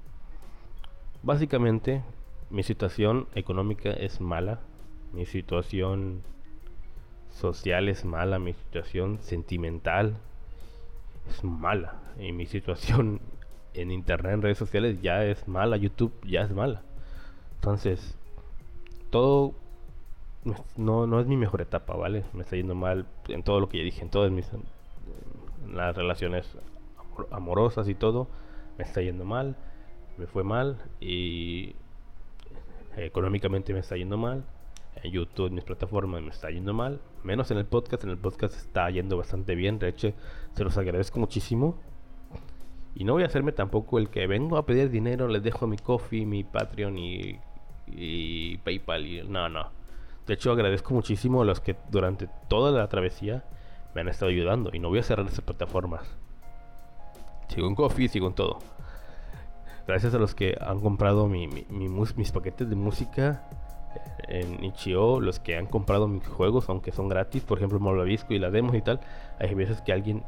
Básicamente, 1.21 2.01
mi 2.49 2.63
situación 2.63 3.27
económica 3.35 3.91
es 3.91 4.19
mala. 4.19 4.61
Mi 5.11 5.27
situación 5.27 6.23
social 7.29 7.87
es 7.87 8.03
mala, 8.03 8.39
mi 8.39 8.53
situación 8.53 9.19
sentimental 9.21 10.17
es 11.29 11.43
mala. 11.43 12.01
Y 12.17 12.31
mi 12.31 12.47
situación 12.47 13.21
en 13.73 13.91
internet, 13.91 14.33
en 14.33 14.41
redes 14.41 14.57
sociales, 14.57 15.01
ya 15.01 15.23
es 15.25 15.47
mala. 15.47 15.77
YouTube 15.77 16.13
ya 16.25 16.41
es 16.41 16.51
mala. 16.51 16.81
Entonces, 17.55 18.17
todo 19.09 19.55
no, 20.75 21.07
no 21.07 21.19
es 21.19 21.27
mi 21.27 21.37
mejor 21.37 21.61
etapa, 21.61 21.95
¿vale? 21.95 22.23
Me 22.33 22.43
está 22.43 22.55
yendo 22.55 22.75
mal 22.75 23.05
en 23.27 23.43
todo 23.43 23.59
lo 23.59 23.69
que 23.69 23.77
ya 23.77 23.83
dije, 23.83 24.01
en 24.01 24.09
todas 24.09 24.31
mis 24.31 24.49
las 25.71 25.95
relaciones 25.95 26.47
amorosas 27.31 27.87
y 27.87 27.95
todo. 27.95 28.27
Me 28.77 28.83
está 28.83 29.01
yendo 29.01 29.25
mal, 29.25 29.55
me 30.17 30.27
fue 30.27 30.43
mal 30.43 30.77
y 30.99 31.75
económicamente 32.97 33.73
me 33.73 33.79
está 33.79 33.95
yendo 33.95 34.17
mal. 34.17 34.43
En 35.01 35.11
YouTube, 35.11 35.47
en 35.47 35.55
mis 35.55 35.63
plataformas, 35.63 36.21
me 36.21 36.29
está 36.29 36.49
yendo 36.49 36.73
mal. 36.73 37.01
Menos 37.23 37.49
en 37.51 37.57
el 37.57 37.65
podcast. 37.65 38.03
En 38.03 38.11
el 38.11 38.17
podcast 38.17 38.55
está 38.55 38.89
yendo 38.89 39.17
bastante 39.17 39.55
bien. 39.55 39.79
De 39.79 39.89
hecho, 39.89 40.13
se 40.53 40.63
los 40.63 40.77
agradezco 40.77 41.19
muchísimo. 41.19 41.77
Y 42.95 43.03
no 43.03 43.13
voy 43.13 43.23
a 43.23 43.25
hacerme 43.25 43.51
tampoco 43.51 43.97
el 43.97 44.09
que 44.09 44.27
vengo 44.27 44.57
a 44.57 44.65
pedir 44.65 44.89
dinero, 44.89 45.27
les 45.27 45.41
dejo 45.41 45.67
mi 45.67 45.77
coffee, 45.77 46.25
mi 46.25 46.43
Patreon 46.43 46.97
y, 46.97 47.39
y 47.87 48.57
PayPal. 48.57 49.05
Y, 49.05 49.23
no, 49.23 49.49
no. 49.49 49.71
De 50.27 50.35
hecho, 50.35 50.51
agradezco 50.51 50.93
muchísimo 50.93 51.41
a 51.41 51.45
los 51.45 51.59
que 51.59 51.75
durante 51.89 52.29
toda 52.47 52.71
la 52.71 52.87
travesía 52.87 53.43
me 53.95 54.01
han 54.01 54.07
estado 54.07 54.31
ayudando. 54.31 54.69
Y 54.73 54.79
no 54.79 54.89
voy 54.89 54.99
a 54.99 55.03
cerrar 55.03 55.25
esas 55.25 55.41
plataformas. 55.41 56.03
Sigo 57.47 57.67
en 57.67 57.75
coffee, 57.75 58.07
sigo 58.07 58.27
en 58.27 58.33
todo. 58.33 58.59
Gracias 59.87 60.13
a 60.13 60.17
los 60.17 60.33
que 60.33 60.55
han 60.61 60.79
comprado 60.79 61.27
mi, 61.27 61.47
mis 61.47 62.31
paquetes 62.31 62.69
de 62.69 62.75
música 62.75 63.43
en 64.27 64.63
Ichio, 64.63 65.19
los 65.19 65.39
que 65.39 65.57
han 65.57 65.65
comprado 65.65 66.07
mis 66.07 66.25
juegos, 66.25 66.69
aunque 66.69 66.91
son 66.91 67.09
gratis, 67.09 67.43
por 67.43 67.57
ejemplo, 67.57 67.79
Malvavisco 67.79 68.33
y 68.33 68.39
la 68.39 68.49
demos 68.49 68.75
y 68.75 68.81
tal, 68.81 69.01
hay 69.39 69.53
veces 69.53 69.81
que 69.81 69.91
alguien 69.91 70.23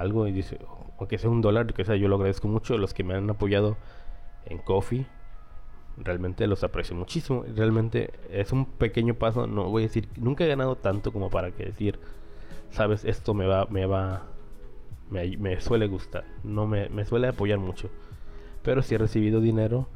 algo 0.00 0.26
y 0.26 0.32
dice, 0.32 0.58
aunque 0.98 1.18
sea 1.18 1.30
un 1.30 1.40
dólar, 1.40 1.72
que 1.72 1.84
sea, 1.84 1.96
yo 1.96 2.08
lo 2.08 2.16
agradezco 2.16 2.48
mucho. 2.48 2.78
Los 2.78 2.94
que 2.94 3.04
me 3.04 3.14
han 3.14 3.28
apoyado 3.30 3.76
en 4.46 4.58
Coffee, 4.58 5.06
realmente 5.96 6.46
los 6.46 6.64
aprecio 6.64 6.96
muchísimo. 6.96 7.44
Realmente 7.54 8.12
es 8.30 8.52
un 8.52 8.66
pequeño 8.66 9.14
paso, 9.14 9.46
no 9.46 9.68
voy 9.68 9.84
a 9.84 9.86
decir, 9.86 10.08
nunca 10.16 10.44
he 10.44 10.48
ganado 10.48 10.76
tanto 10.76 11.12
como 11.12 11.30
para 11.30 11.52
que 11.52 11.66
decir, 11.66 11.98
sabes, 12.70 13.04
esto 13.04 13.34
me 13.34 13.46
va, 13.46 13.66
me 13.66 13.86
va, 13.86 14.22
me, 15.10 15.60
suele 15.60 15.86
gustar, 15.86 16.24
no 16.44 16.66
me, 16.66 16.88
me 16.88 17.04
suele 17.04 17.28
apoyar 17.28 17.58
mucho. 17.58 17.90
Pero 18.62 18.82
si 18.82 18.94
he 18.94 18.98
recibido 18.98 19.40
dinero 19.40 19.88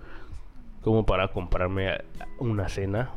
como 0.83 1.05
para 1.05 1.29
comprarme 1.29 1.99
una 2.38 2.69
cena, 2.69 3.11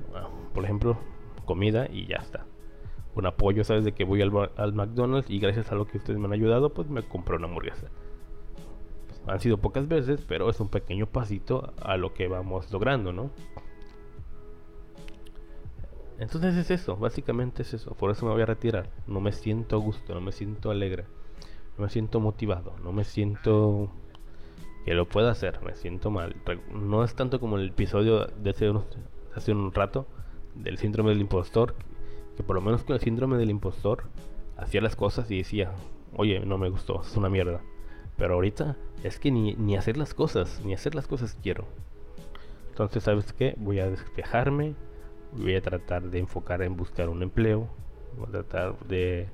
por 0.53 0.63
ejemplo, 0.63 0.97
comida 1.45 1.87
y 1.91 2.07
ya 2.07 2.17
está. 2.17 2.45
Un 3.15 3.25
apoyo, 3.25 3.63
sabes, 3.63 3.83
de 3.85 3.91
que 3.91 4.03
voy 4.03 4.21
al, 4.21 4.31
McDonald's 4.73 5.29
y 5.29 5.39
gracias 5.39 5.71
a 5.71 5.75
lo 5.75 5.85
que 5.85 5.97
ustedes 5.97 6.19
me 6.19 6.25
han 6.25 6.33
ayudado, 6.33 6.73
pues 6.73 6.89
me 6.89 7.03
compré 7.03 7.35
una 7.35 7.47
hamburguesa. 7.47 7.87
Han 9.27 9.39
sido 9.39 9.57
pocas 9.57 9.87
veces, 9.87 10.25
pero 10.27 10.49
es 10.49 10.59
un 10.59 10.69
pequeño 10.69 11.05
pasito 11.05 11.73
a 11.81 11.95
lo 11.95 12.13
que 12.13 12.27
vamos 12.27 12.71
logrando, 12.71 13.13
¿no? 13.13 13.29
Entonces 16.19 16.55
es 16.55 16.71
eso, 16.71 16.95
básicamente 16.97 17.63
es 17.63 17.73
eso. 17.73 17.93
Por 17.95 18.11
eso 18.11 18.25
me 18.25 18.31
voy 18.31 18.41
a 18.41 18.45
retirar. 18.45 18.89
No 19.07 19.19
me 19.19 19.31
siento 19.31 19.75
a 19.75 19.79
gusto, 19.79 20.13
no 20.13 20.21
me 20.21 20.31
siento 20.31 20.71
alegre, 20.71 21.05
no 21.77 21.83
me 21.83 21.89
siento 21.89 22.19
motivado, 22.19 22.75
no 22.83 22.91
me 22.91 23.03
siento 23.03 23.89
que 24.85 24.93
lo 24.93 25.07
pueda 25.07 25.31
hacer, 25.31 25.61
me 25.63 25.75
siento 25.75 26.11
mal. 26.11 26.35
No 26.71 27.03
es 27.03 27.15
tanto 27.15 27.39
como 27.39 27.57
el 27.57 27.69
episodio 27.69 28.27
de 28.27 28.49
hace, 29.35 29.51
un 29.51 29.73
rato 29.73 30.05
del 30.55 30.77
síndrome 30.77 31.09
del 31.11 31.21
impostor, 31.21 31.75
que 32.35 32.43
por 32.43 32.55
lo 32.55 32.61
menos 32.61 32.83
con 32.83 32.95
el 32.95 33.01
síndrome 33.01 33.37
del 33.37 33.49
impostor 33.49 34.05
hacía 34.57 34.81
las 34.81 34.95
cosas 34.95 35.29
y 35.31 35.37
decía, 35.37 35.71
oye, 36.15 36.39
no 36.39 36.57
me 36.57 36.69
gustó, 36.69 37.01
es 37.01 37.15
una 37.15 37.29
mierda. 37.29 37.61
Pero 38.17 38.35
ahorita 38.35 38.77
es 39.03 39.19
que 39.19 39.31
ni, 39.31 39.55
ni 39.55 39.75
hacer 39.75 39.97
las 39.97 40.13
cosas, 40.13 40.61
ni 40.63 40.73
hacer 40.73 40.95
las 40.95 41.07
cosas 41.07 41.37
quiero. 41.41 41.65
Entonces, 42.69 43.03
¿sabes 43.03 43.33
qué? 43.33 43.55
Voy 43.57 43.79
a 43.79 43.89
despejarme, 43.89 44.75
voy 45.31 45.55
a 45.55 45.61
tratar 45.61 46.03
de 46.03 46.19
enfocar 46.19 46.61
en 46.61 46.75
buscar 46.75 47.09
un 47.09 47.23
empleo, 47.23 47.67
voy 48.17 48.27
a 48.27 48.31
tratar 48.31 48.79
de, 48.87 49.29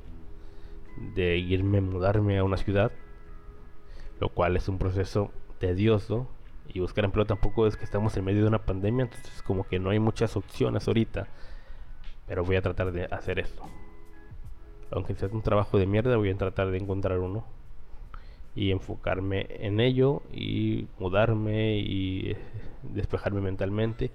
de 1.16 1.38
irme, 1.38 1.82
mudarme 1.82 2.38
a 2.38 2.44
una 2.44 2.58
ciudad 2.58 2.92
lo 4.20 4.30
cual 4.30 4.56
es 4.58 4.68
un 4.68 4.78
proceso 4.78 5.32
tedioso 5.60 6.28
y 6.68 6.80
buscar 6.80 7.06
empleo 7.06 7.26
tampoco 7.26 7.66
es 7.68 7.78
que 7.78 7.86
estamos 7.86 8.16
en 8.18 8.26
medio 8.26 8.42
de 8.44 8.48
una 8.48 8.66
pandemia, 8.66 9.04
entonces 9.06 9.42
como 9.42 9.64
que 9.64 9.80
no 9.80 9.90
hay 9.90 10.00
muchas 10.00 10.36
opciones 10.36 10.88
ahorita, 10.88 11.28
pero 12.30 12.46
voy 12.46 12.56
a 12.56 12.62
tratar 12.62 12.92
de 12.92 13.06
hacer 13.06 13.40
esto. 13.40 13.64
Aunque 14.92 15.16
sea 15.16 15.30
un 15.32 15.42
trabajo 15.42 15.80
de 15.80 15.88
mierda, 15.88 16.16
voy 16.16 16.30
a 16.30 16.38
tratar 16.38 16.70
de 16.70 16.78
encontrar 16.78 17.18
uno 17.18 17.44
y 18.56 18.70
enfocarme 18.70 19.48
en 19.50 19.80
ello 19.80 20.22
y 20.32 20.88
mudarme 21.00 21.78
y 21.80 22.38
despejarme 22.84 23.42
mentalmente. 23.42 24.12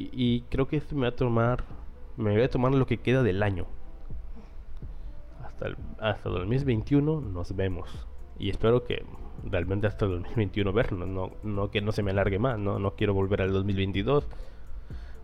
Y, 0.00 0.42
creo 0.48 0.68
que 0.68 0.76
esto 0.76 0.94
me 0.94 1.02
va 1.02 1.08
a 1.08 1.16
tomar 1.16 1.64
me 2.16 2.30
voy 2.32 2.42
a 2.42 2.48
tomar 2.48 2.72
lo 2.72 2.86
que 2.86 2.98
queda 2.98 3.24
del 3.24 3.42
año. 3.42 3.66
Hasta 5.44 5.66
el, 5.66 5.76
hasta 5.98 6.28
el 6.28 6.36
2021 6.36 7.20
nos 7.20 7.56
vemos. 7.56 8.06
Y 8.38 8.50
espero 8.50 8.84
que 8.84 9.04
realmente 9.44 9.88
hasta 9.88 10.04
el 10.04 10.12
2021 10.22 10.72
verlo, 10.72 11.04
no, 11.04 11.32
no 11.42 11.70
que 11.72 11.80
no 11.80 11.90
se 11.90 12.04
me 12.04 12.12
alargue 12.12 12.38
más, 12.38 12.60
no, 12.60 12.78
no 12.78 12.94
quiero 12.94 13.12
volver 13.12 13.42
al 13.42 13.52
2022 13.52 14.28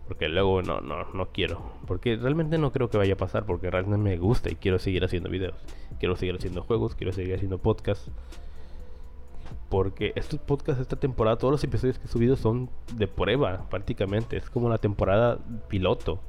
porque 0.07 0.29
luego 0.29 0.61
no, 0.61 0.81
no, 0.81 1.05
no 1.13 1.27
quiero, 1.27 1.61
porque 1.87 2.15
realmente 2.15 2.57
no 2.57 2.71
creo 2.71 2.89
que 2.89 2.97
vaya 2.97 3.13
a 3.13 3.17
pasar, 3.17 3.45
porque 3.45 3.71
realmente 3.71 3.97
me 4.03 4.17
gusta 4.17 4.51
y 4.51 4.55
quiero 4.55 4.79
seguir 4.79 5.03
haciendo 5.03 5.29
videos, 5.29 5.55
quiero 5.99 6.15
seguir 6.15 6.35
haciendo 6.35 6.61
juegos, 6.61 6.95
quiero 6.95 7.11
seguir 7.11 7.35
haciendo 7.35 7.57
podcasts, 7.57 8.11
porque 9.69 10.13
estos 10.15 10.39
podcasts, 10.39 10.81
esta 10.81 10.95
temporada, 10.95 11.37
todos 11.37 11.51
los 11.51 11.63
episodios 11.63 11.97
que 11.97 12.05
he 12.05 12.09
subido 12.09 12.35
son 12.35 12.69
de 12.93 13.07
prueba 13.07 13.67
prácticamente, 13.69 14.37
es 14.37 14.49
como 14.49 14.69
la 14.69 14.77
temporada 14.77 15.39
piloto. 15.67 16.19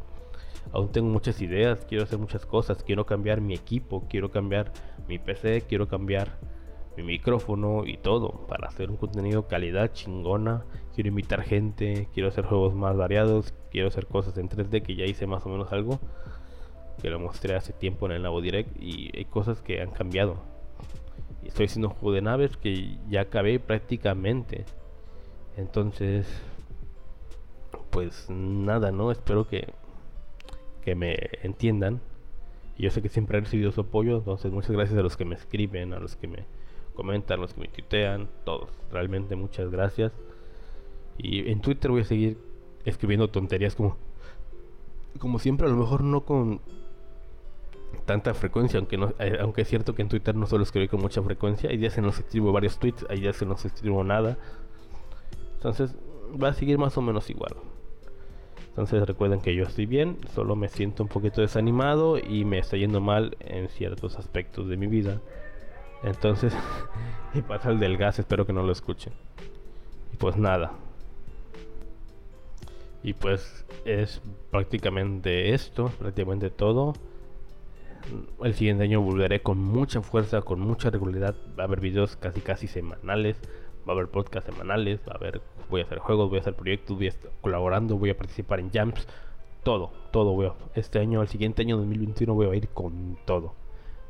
Aún 0.73 0.91
tengo 0.91 1.09
muchas 1.09 1.41
ideas, 1.41 1.85
quiero 1.89 2.05
hacer 2.05 2.19
muchas 2.19 2.45
cosas, 2.45 2.83
quiero 2.83 3.07
cambiar 3.07 3.41
mi 3.41 3.55
equipo, 3.55 4.05
quiero 4.09 4.31
cambiar 4.31 4.73
mi 5.07 5.19
PC, 5.19 5.63
quiero 5.69 5.87
cambiar 5.87 6.39
mi 6.97 7.03
micrófono 7.05 7.87
y 7.87 7.99
todo 7.99 8.47
para 8.49 8.69
hacer 8.69 8.91
un 8.91 8.97
contenido 8.97 9.47
calidad 9.47 9.93
chingona. 9.93 10.65
Quiero 10.97 11.11
invitar 11.11 11.43
gente, 11.43 12.09
quiero 12.13 12.31
hacer 12.31 12.45
juegos 12.45 12.75
más 12.75 12.97
variados, 12.97 13.55
quiero 13.71 13.87
hacer 13.87 14.07
cosas 14.07 14.37
en 14.39 14.49
3D 14.49 14.83
que 14.83 14.97
ya 14.97 15.05
hice 15.05 15.29
más 15.29 15.47
o 15.47 15.51
menos 15.51 15.73
algo 15.73 16.01
que 17.01 17.11
lo 17.11 17.19
mostré 17.19 17.55
hace 17.55 17.73
tiempo 17.73 18.07
en 18.07 18.13
el 18.13 18.23
Navo 18.23 18.41
Direct 18.41 18.81
y 18.81 19.17
hay 19.17 19.25
cosas 19.27 19.61
que 19.61 19.81
han 19.81 19.91
cambiado. 19.91 20.37
Estoy 21.45 21.67
haciendo 21.67 21.89
un 21.89 21.95
juego 21.95 22.15
de 22.15 22.23
naves 22.23 22.57
que 22.57 22.99
ya 23.09 23.23
acabé 23.23 23.61
prácticamente. 23.61 24.65
Entonces, 25.57 26.27
pues 27.91 28.29
nada, 28.29 28.91
¿no? 28.91 29.13
Espero 29.13 29.47
que, 29.47 29.73
que 30.83 30.95
me 30.95 31.17
entiendan. 31.43 32.01
Yo 32.79 32.91
sé 32.91 33.01
que 33.01 33.09
siempre 33.09 33.39
he 33.39 33.41
recibido 33.41 33.73
su 33.73 33.83
apoyo, 33.83 34.19
entonces 34.19 34.53
muchas 34.53 34.73
gracias 34.73 34.99
a 34.99 35.03
los 35.03 35.17
que 35.17 35.25
me 35.25 35.35
escriben, 35.35 35.95
a 35.95 35.99
los 35.99 36.17
que 36.17 36.27
me 36.27 36.45
comentan, 36.95 37.41
los 37.41 37.55
que 37.55 37.61
me 37.61 37.69
tuitean, 37.69 38.29
todos. 38.45 38.71
Realmente 38.91 39.37
muchas 39.37 39.71
gracias. 39.71 40.13
Y 41.19 41.51
en 41.51 41.61
Twitter 41.61 41.91
voy 41.91 42.03
a 42.03 42.05
seguir 42.05 42.39
escribiendo 42.85 43.29
tonterías 43.29 43.75
como 43.75 43.97
como 45.19 45.39
siempre, 45.39 45.67
a 45.67 45.71
lo 45.71 45.77
mejor 45.77 46.03
no 46.03 46.23
con 46.23 46.61
tanta 48.05 48.35
frecuencia, 48.35 48.79
aunque 48.79 48.97
no, 48.97 49.15
eh, 49.19 49.39
aunque 49.41 49.63
es 49.63 49.69
cierto 49.69 49.95
que 49.95 50.03
en 50.03 50.09
Twitter 50.09 50.35
no 50.35 50.47
suelo 50.47 50.63
escribir 50.65 50.89
con 50.89 51.01
mucha 51.01 51.23
frecuencia, 51.23 51.71
hay 51.71 51.77
días 51.77 51.95
se 51.95 52.03
nos 52.03 52.19
escribo 52.19 52.53
varios 52.53 52.79
tweets, 52.79 53.07
hay 53.09 53.21
días 53.21 53.37
se 53.37 53.47
nos 53.47 53.65
escribo 53.65 54.05
nada. 54.05 54.37
Entonces, 55.55 55.95
va 56.43 56.49
a 56.49 56.53
seguir 56.53 56.79
más 56.79 56.97
o 56.97 57.03
menos 57.03 57.31
igual. 57.31 57.57
Entonces 58.69 59.07
recuerden 59.07 59.41
que 59.41 59.55
yo 59.55 59.65
estoy 59.65 59.87
bien, 59.87 60.19
solo 60.35 60.55
me 60.55 60.69
siento 60.69 61.03
un 61.03 61.09
poquito 61.09 61.41
desanimado 61.41 62.19
y 62.19 62.45
me 62.45 62.59
está 62.59 62.77
yendo 62.77 63.01
mal 63.01 63.37
en 63.41 63.69
ciertos 63.69 64.19
aspectos 64.19 64.69
de 64.69 64.77
mi 64.77 64.87
vida. 64.87 65.23
Entonces, 66.03 66.55
y 67.35 67.41
pasa 67.41 67.71
el 67.71 67.81
del 67.81 67.97
gas, 67.97 68.19
espero 68.19 68.45
que 68.45 68.53
no 68.53 68.63
lo 68.63 68.73
escuchen. 68.73 69.15
Y 70.13 70.17
pues 70.17 70.37
nada. 70.37 70.73
Y 73.07 73.15
pues 73.15 73.65
es 73.85 74.21
prácticamente 74.51 75.55
esto, 75.55 75.93
prácticamente 75.97 76.51
todo. 76.51 76.93
El 78.43 78.53
siguiente 78.55 78.83
año 78.83 79.01
volveré 79.01 79.43
con 79.43 79.59
mucha 79.59 80.03
fuerza, 80.03 80.43
con 80.43 80.59
mucha 80.59 80.91
regularidad. 80.91 81.37
Va 81.57 81.63
a 81.63 81.67
haber 81.67 81.79
videos 81.79 82.17
casi 82.17 82.41
casi 82.41 82.67
semanales, 82.67 83.37
va 83.89 83.93
a 83.93 83.97
haber 83.97 84.09
podcasts 84.09 84.51
semanales, 84.53 84.99
va 85.09 85.13
a 85.13 85.19
haber, 85.19 85.41
voy 85.71 85.83
a 85.83 85.85
hacer 85.85 86.01
juegos, 86.01 86.31
voy 86.31 86.39
a 86.39 86.41
hacer 86.41 86.57
proyectos, 86.57 86.97
voy 86.97 87.07
a 87.07 87.11
estar 87.11 87.31
colaborando, 87.43 87.97
voy 87.97 88.11
a 88.11 88.17
participar 88.17 88.59
en 88.59 88.73
jams, 88.73 89.07
todo, 89.63 89.93
todo 90.11 90.33
voy 90.33 90.47
a, 90.47 90.55
este 90.75 90.99
año, 90.99 91.23
el 91.23 91.29
siguiente 91.29 91.63
año 91.63 91.77
2021 91.77 92.35
voy 92.35 92.47
a 92.49 92.55
ir 92.57 92.69
con 92.71 93.17
todo 93.25 93.55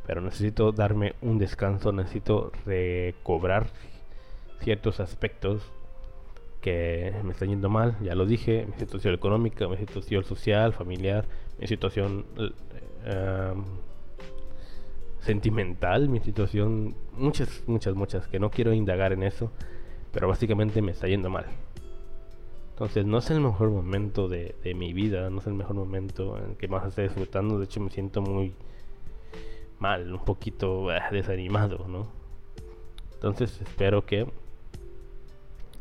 pero 0.06 0.20
necesito 0.20 0.70
darme 0.70 1.16
un 1.20 1.38
descanso, 1.38 1.90
necesito 1.90 2.52
recobrar 2.64 3.66
ciertos 4.60 5.00
aspectos 5.00 5.72
que 6.60 7.14
me 7.22 7.32
están 7.32 7.48
yendo 7.48 7.68
mal, 7.68 7.96
ya 8.02 8.14
lo 8.14 8.26
dije, 8.26 8.66
mi 8.66 8.78
situación 8.78 9.14
económica, 9.14 9.68
mi 9.68 9.76
situación 9.76 10.24
social, 10.24 10.72
familiar, 10.72 11.26
mi 11.58 11.66
situación 11.66 12.24
em, 13.04 13.64
sentimental 15.26 16.08
mi 16.08 16.20
situación. 16.20 16.94
Muchas, 17.12 17.64
muchas, 17.66 17.94
muchas. 17.94 18.26
Que 18.28 18.38
no 18.38 18.50
quiero 18.50 18.72
indagar 18.72 19.12
en 19.12 19.22
eso. 19.22 19.50
Pero 20.12 20.28
básicamente 20.28 20.80
me 20.80 20.92
está 20.92 21.08
yendo 21.08 21.28
mal. 21.28 21.46
Entonces 22.70 23.04
no 23.04 23.18
es 23.18 23.30
el 23.30 23.40
mejor 23.40 23.70
momento 23.70 24.28
de, 24.28 24.54
de 24.62 24.74
mi 24.74 24.92
vida. 24.92 25.28
No 25.28 25.40
es 25.40 25.46
el 25.46 25.54
mejor 25.54 25.76
momento 25.76 26.38
en 26.38 26.54
que 26.54 26.68
más 26.68 26.86
estoy 26.86 27.04
disfrutando. 27.04 27.58
De 27.58 27.64
hecho 27.64 27.80
me 27.80 27.90
siento 27.90 28.22
muy 28.22 28.54
mal. 29.78 30.12
Un 30.12 30.24
poquito 30.24 30.92
eh, 30.94 31.00
desanimado, 31.10 31.86
¿no? 31.88 32.06
Entonces 33.14 33.60
espero 33.60 34.06
que 34.06 34.26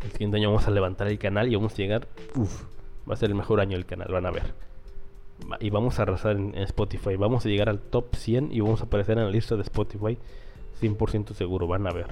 el 0.05 0.11
siguiente 0.11 0.37
año 0.37 0.49
vamos 0.49 0.67
a 0.67 0.71
levantar 0.71 1.07
el 1.07 1.17
canal 1.17 1.51
y 1.51 1.55
vamos 1.55 1.73
a 1.73 1.77
llegar. 1.77 2.07
Uf, 2.35 2.63
va 3.09 3.15
a 3.15 3.17
ser 3.17 3.29
el 3.29 3.35
mejor 3.35 3.59
año 3.59 3.75
del 3.75 3.85
canal, 3.85 4.11
van 4.11 4.25
a 4.25 4.31
ver. 4.31 4.53
Y 5.59 5.69
vamos 5.69 5.99
a 5.99 6.03
arrasar 6.03 6.37
en, 6.37 6.55
Spotify. 6.59 7.15
Vamos 7.15 7.45
a 7.45 7.49
llegar 7.49 7.69
al 7.69 7.79
top 7.79 8.15
100 8.15 8.51
y 8.51 8.61
vamos 8.61 8.81
a 8.81 8.85
aparecer 8.85 9.17
en 9.17 9.25
la 9.25 9.31
lista 9.31 9.55
de 9.55 9.63
Spotify 9.63 10.17
100% 10.81 11.33
seguro, 11.33 11.67
van 11.67 11.87
a 11.87 11.91
ver. 11.91 12.07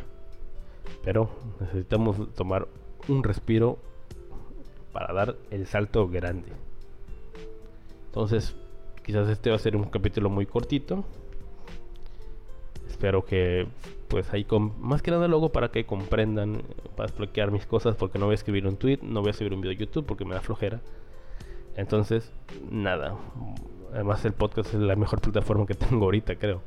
Pero 1.04 1.30
necesitamos 1.60 2.34
tomar 2.34 2.68
un 3.08 3.24
respiro 3.24 3.78
para 4.92 5.14
dar 5.14 5.36
el 5.52 5.68
salto 5.68 6.08
grande. 6.08 6.50
Entonces, 8.08 8.56
quizás 9.04 9.28
este 9.30 9.50
va 9.50 9.56
a 9.56 9.60
ser 9.60 9.76
un 9.76 9.86
capítulo 9.86 10.30
muy 10.30 10.46
cortito. 10.46 11.04
Espero 12.88 13.26
que 13.26 13.68
pues 14.14 14.32
ahí 14.32 14.44
con 14.44 14.80
más 14.80 15.02
que 15.02 15.10
nada 15.10 15.28
luego 15.28 15.52
para 15.52 15.72
que 15.72 15.88
comprendan, 15.88 16.62
para 16.96 17.10
explicar 17.10 17.50
mis 17.50 17.66
cosas, 17.66 17.96
porque 17.96 18.20
no 18.20 18.26
voy 18.26 18.34
a 18.34 18.36
escribir 18.36 18.68
un 18.68 18.78
tweet, 18.78 19.00
no 19.02 19.22
voy 19.22 19.32
a 19.32 19.34
subir 19.34 19.56
un 19.56 19.62
video 19.62 19.76
de 19.76 19.84
YouTube 19.84 20.06
porque 20.06 20.24
me 20.24 20.36
da 20.36 20.42
flojera. 20.42 20.82
Entonces, 21.76 22.32
nada. 22.70 23.16
Además 23.92 24.24
el 24.24 24.34
podcast 24.34 24.72
es 24.72 24.80
la 24.80 24.96
mejor 24.96 25.20
plataforma 25.20 25.66
que 25.66 25.74
tengo 25.74 26.06
ahorita, 26.06 26.36
creo. 26.36 26.62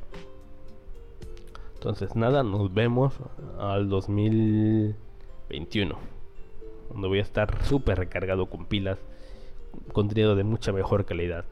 Entonces, 1.74 2.16
nada, 2.16 2.42
nos 2.42 2.74
vemos 2.74 3.14
al 3.60 3.88
2021. 3.88 5.96
Donde 6.90 7.06
voy 7.06 7.20
a 7.20 7.22
estar 7.22 7.64
súper 7.64 7.98
recargado 7.98 8.46
con 8.46 8.66
pilas. 8.66 8.98
Contenido 9.92 10.34
de 10.34 10.42
mucha 10.42 10.72
mejor 10.72 11.04
calidad 11.04 11.44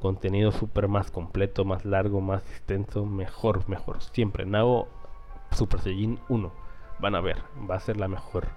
contenido 0.00 0.52
súper 0.52 0.88
más 0.88 1.10
completo, 1.10 1.64
más 1.64 1.84
largo, 1.84 2.20
más 2.20 2.42
extenso, 2.50 3.04
mejor, 3.04 3.68
mejor. 3.68 4.02
Siempre. 4.02 4.46
Nago 4.46 4.88
Super 5.56 5.80
Saiyajin 5.80 6.20
1. 6.28 6.52
Van 6.98 7.14
a 7.14 7.20
ver, 7.20 7.42
va 7.68 7.76
a 7.76 7.80
ser 7.80 7.96
la 7.96 8.08
mejor. 8.08 8.48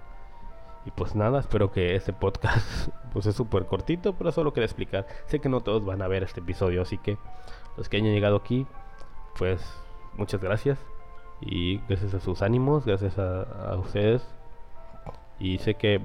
Y 0.86 0.90
pues 0.92 1.14
nada, 1.14 1.40
espero 1.40 1.70
que 1.72 1.94
este 1.94 2.12
podcast 2.12 2.88
pues 3.12 3.26
es 3.26 3.34
súper 3.34 3.66
cortito, 3.66 4.14
pero 4.14 4.32
solo 4.32 4.52
quería 4.52 4.66
explicar. 4.66 5.06
Sé 5.26 5.40
que 5.40 5.48
no 5.48 5.60
todos 5.60 5.84
van 5.84 6.02
a 6.02 6.08
ver 6.08 6.22
este 6.22 6.40
episodio, 6.40 6.82
así 6.82 6.98
que 6.98 7.18
los 7.76 7.88
que 7.88 7.98
hayan 7.98 8.12
llegado 8.12 8.36
aquí, 8.36 8.66
pues 9.38 9.62
muchas 10.16 10.40
gracias. 10.40 10.78
Y 11.40 11.78
gracias 11.88 12.14
a 12.14 12.20
sus 12.20 12.42
ánimos, 12.42 12.84
gracias 12.84 13.18
a, 13.18 13.42
a 13.42 13.76
ustedes. 13.76 14.26
Y 15.38 15.58
sé 15.58 15.74
que 15.74 16.02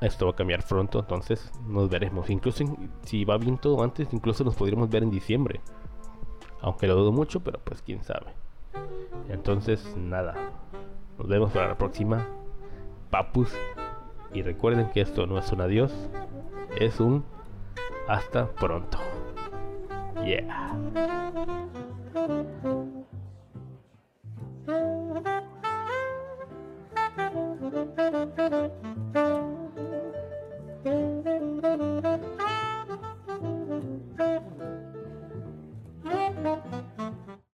esto 0.00 0.26
va 0.26 0.32
a 0.32 0.36
cambiar 0.36 0.64
pronto, 0.66 0.98
entonces 0.98 1.52
nos 1.66 1.88
veremos. 1.88 2.30
Incluso 2.30 2.64
si 3.02 3.24
va 3.24 3.38
bien 3.38 3.58
todo 3.58 3.82
antes, 3.82 4.12
incluso 4.12 4.42
nos 4.42 4.56
podríamos 4.56 4.90
ver 4.90 5.04
en 5.04 5.10
diciembre. 5.10 5.60
Aunque 6.60 6.88
lo 6.88 6.96
dudo 6.96 7.12
mucho, 7.12 7.40
pero 7.40 7.60
pues 7.60 7.82
quién 7.82 8.02
sabe. 8.02 8.41
Entonces, 9.28 9.96
nada. 9.96 10.34
Nos 11.18 11.28
vemos 11.28 11.52
para 11.52 11.68
la 11.68 11.78
próxima. 11.78 12.26
Papus. 13.10 13.54
Y 14.32 14.42
recuerden 14.42 14.90
que 14.90 15.02
esto 15.02 15.26
no 15.26 15.38
es 15.38 15.52
un 15.52 15.60
adiós, 15.60 15.92
es 16.78 17.00
un 17.00 17.24
hasta 18.08 18.46
pronto. 18.52 18.98
Yeah. 20.24 20.72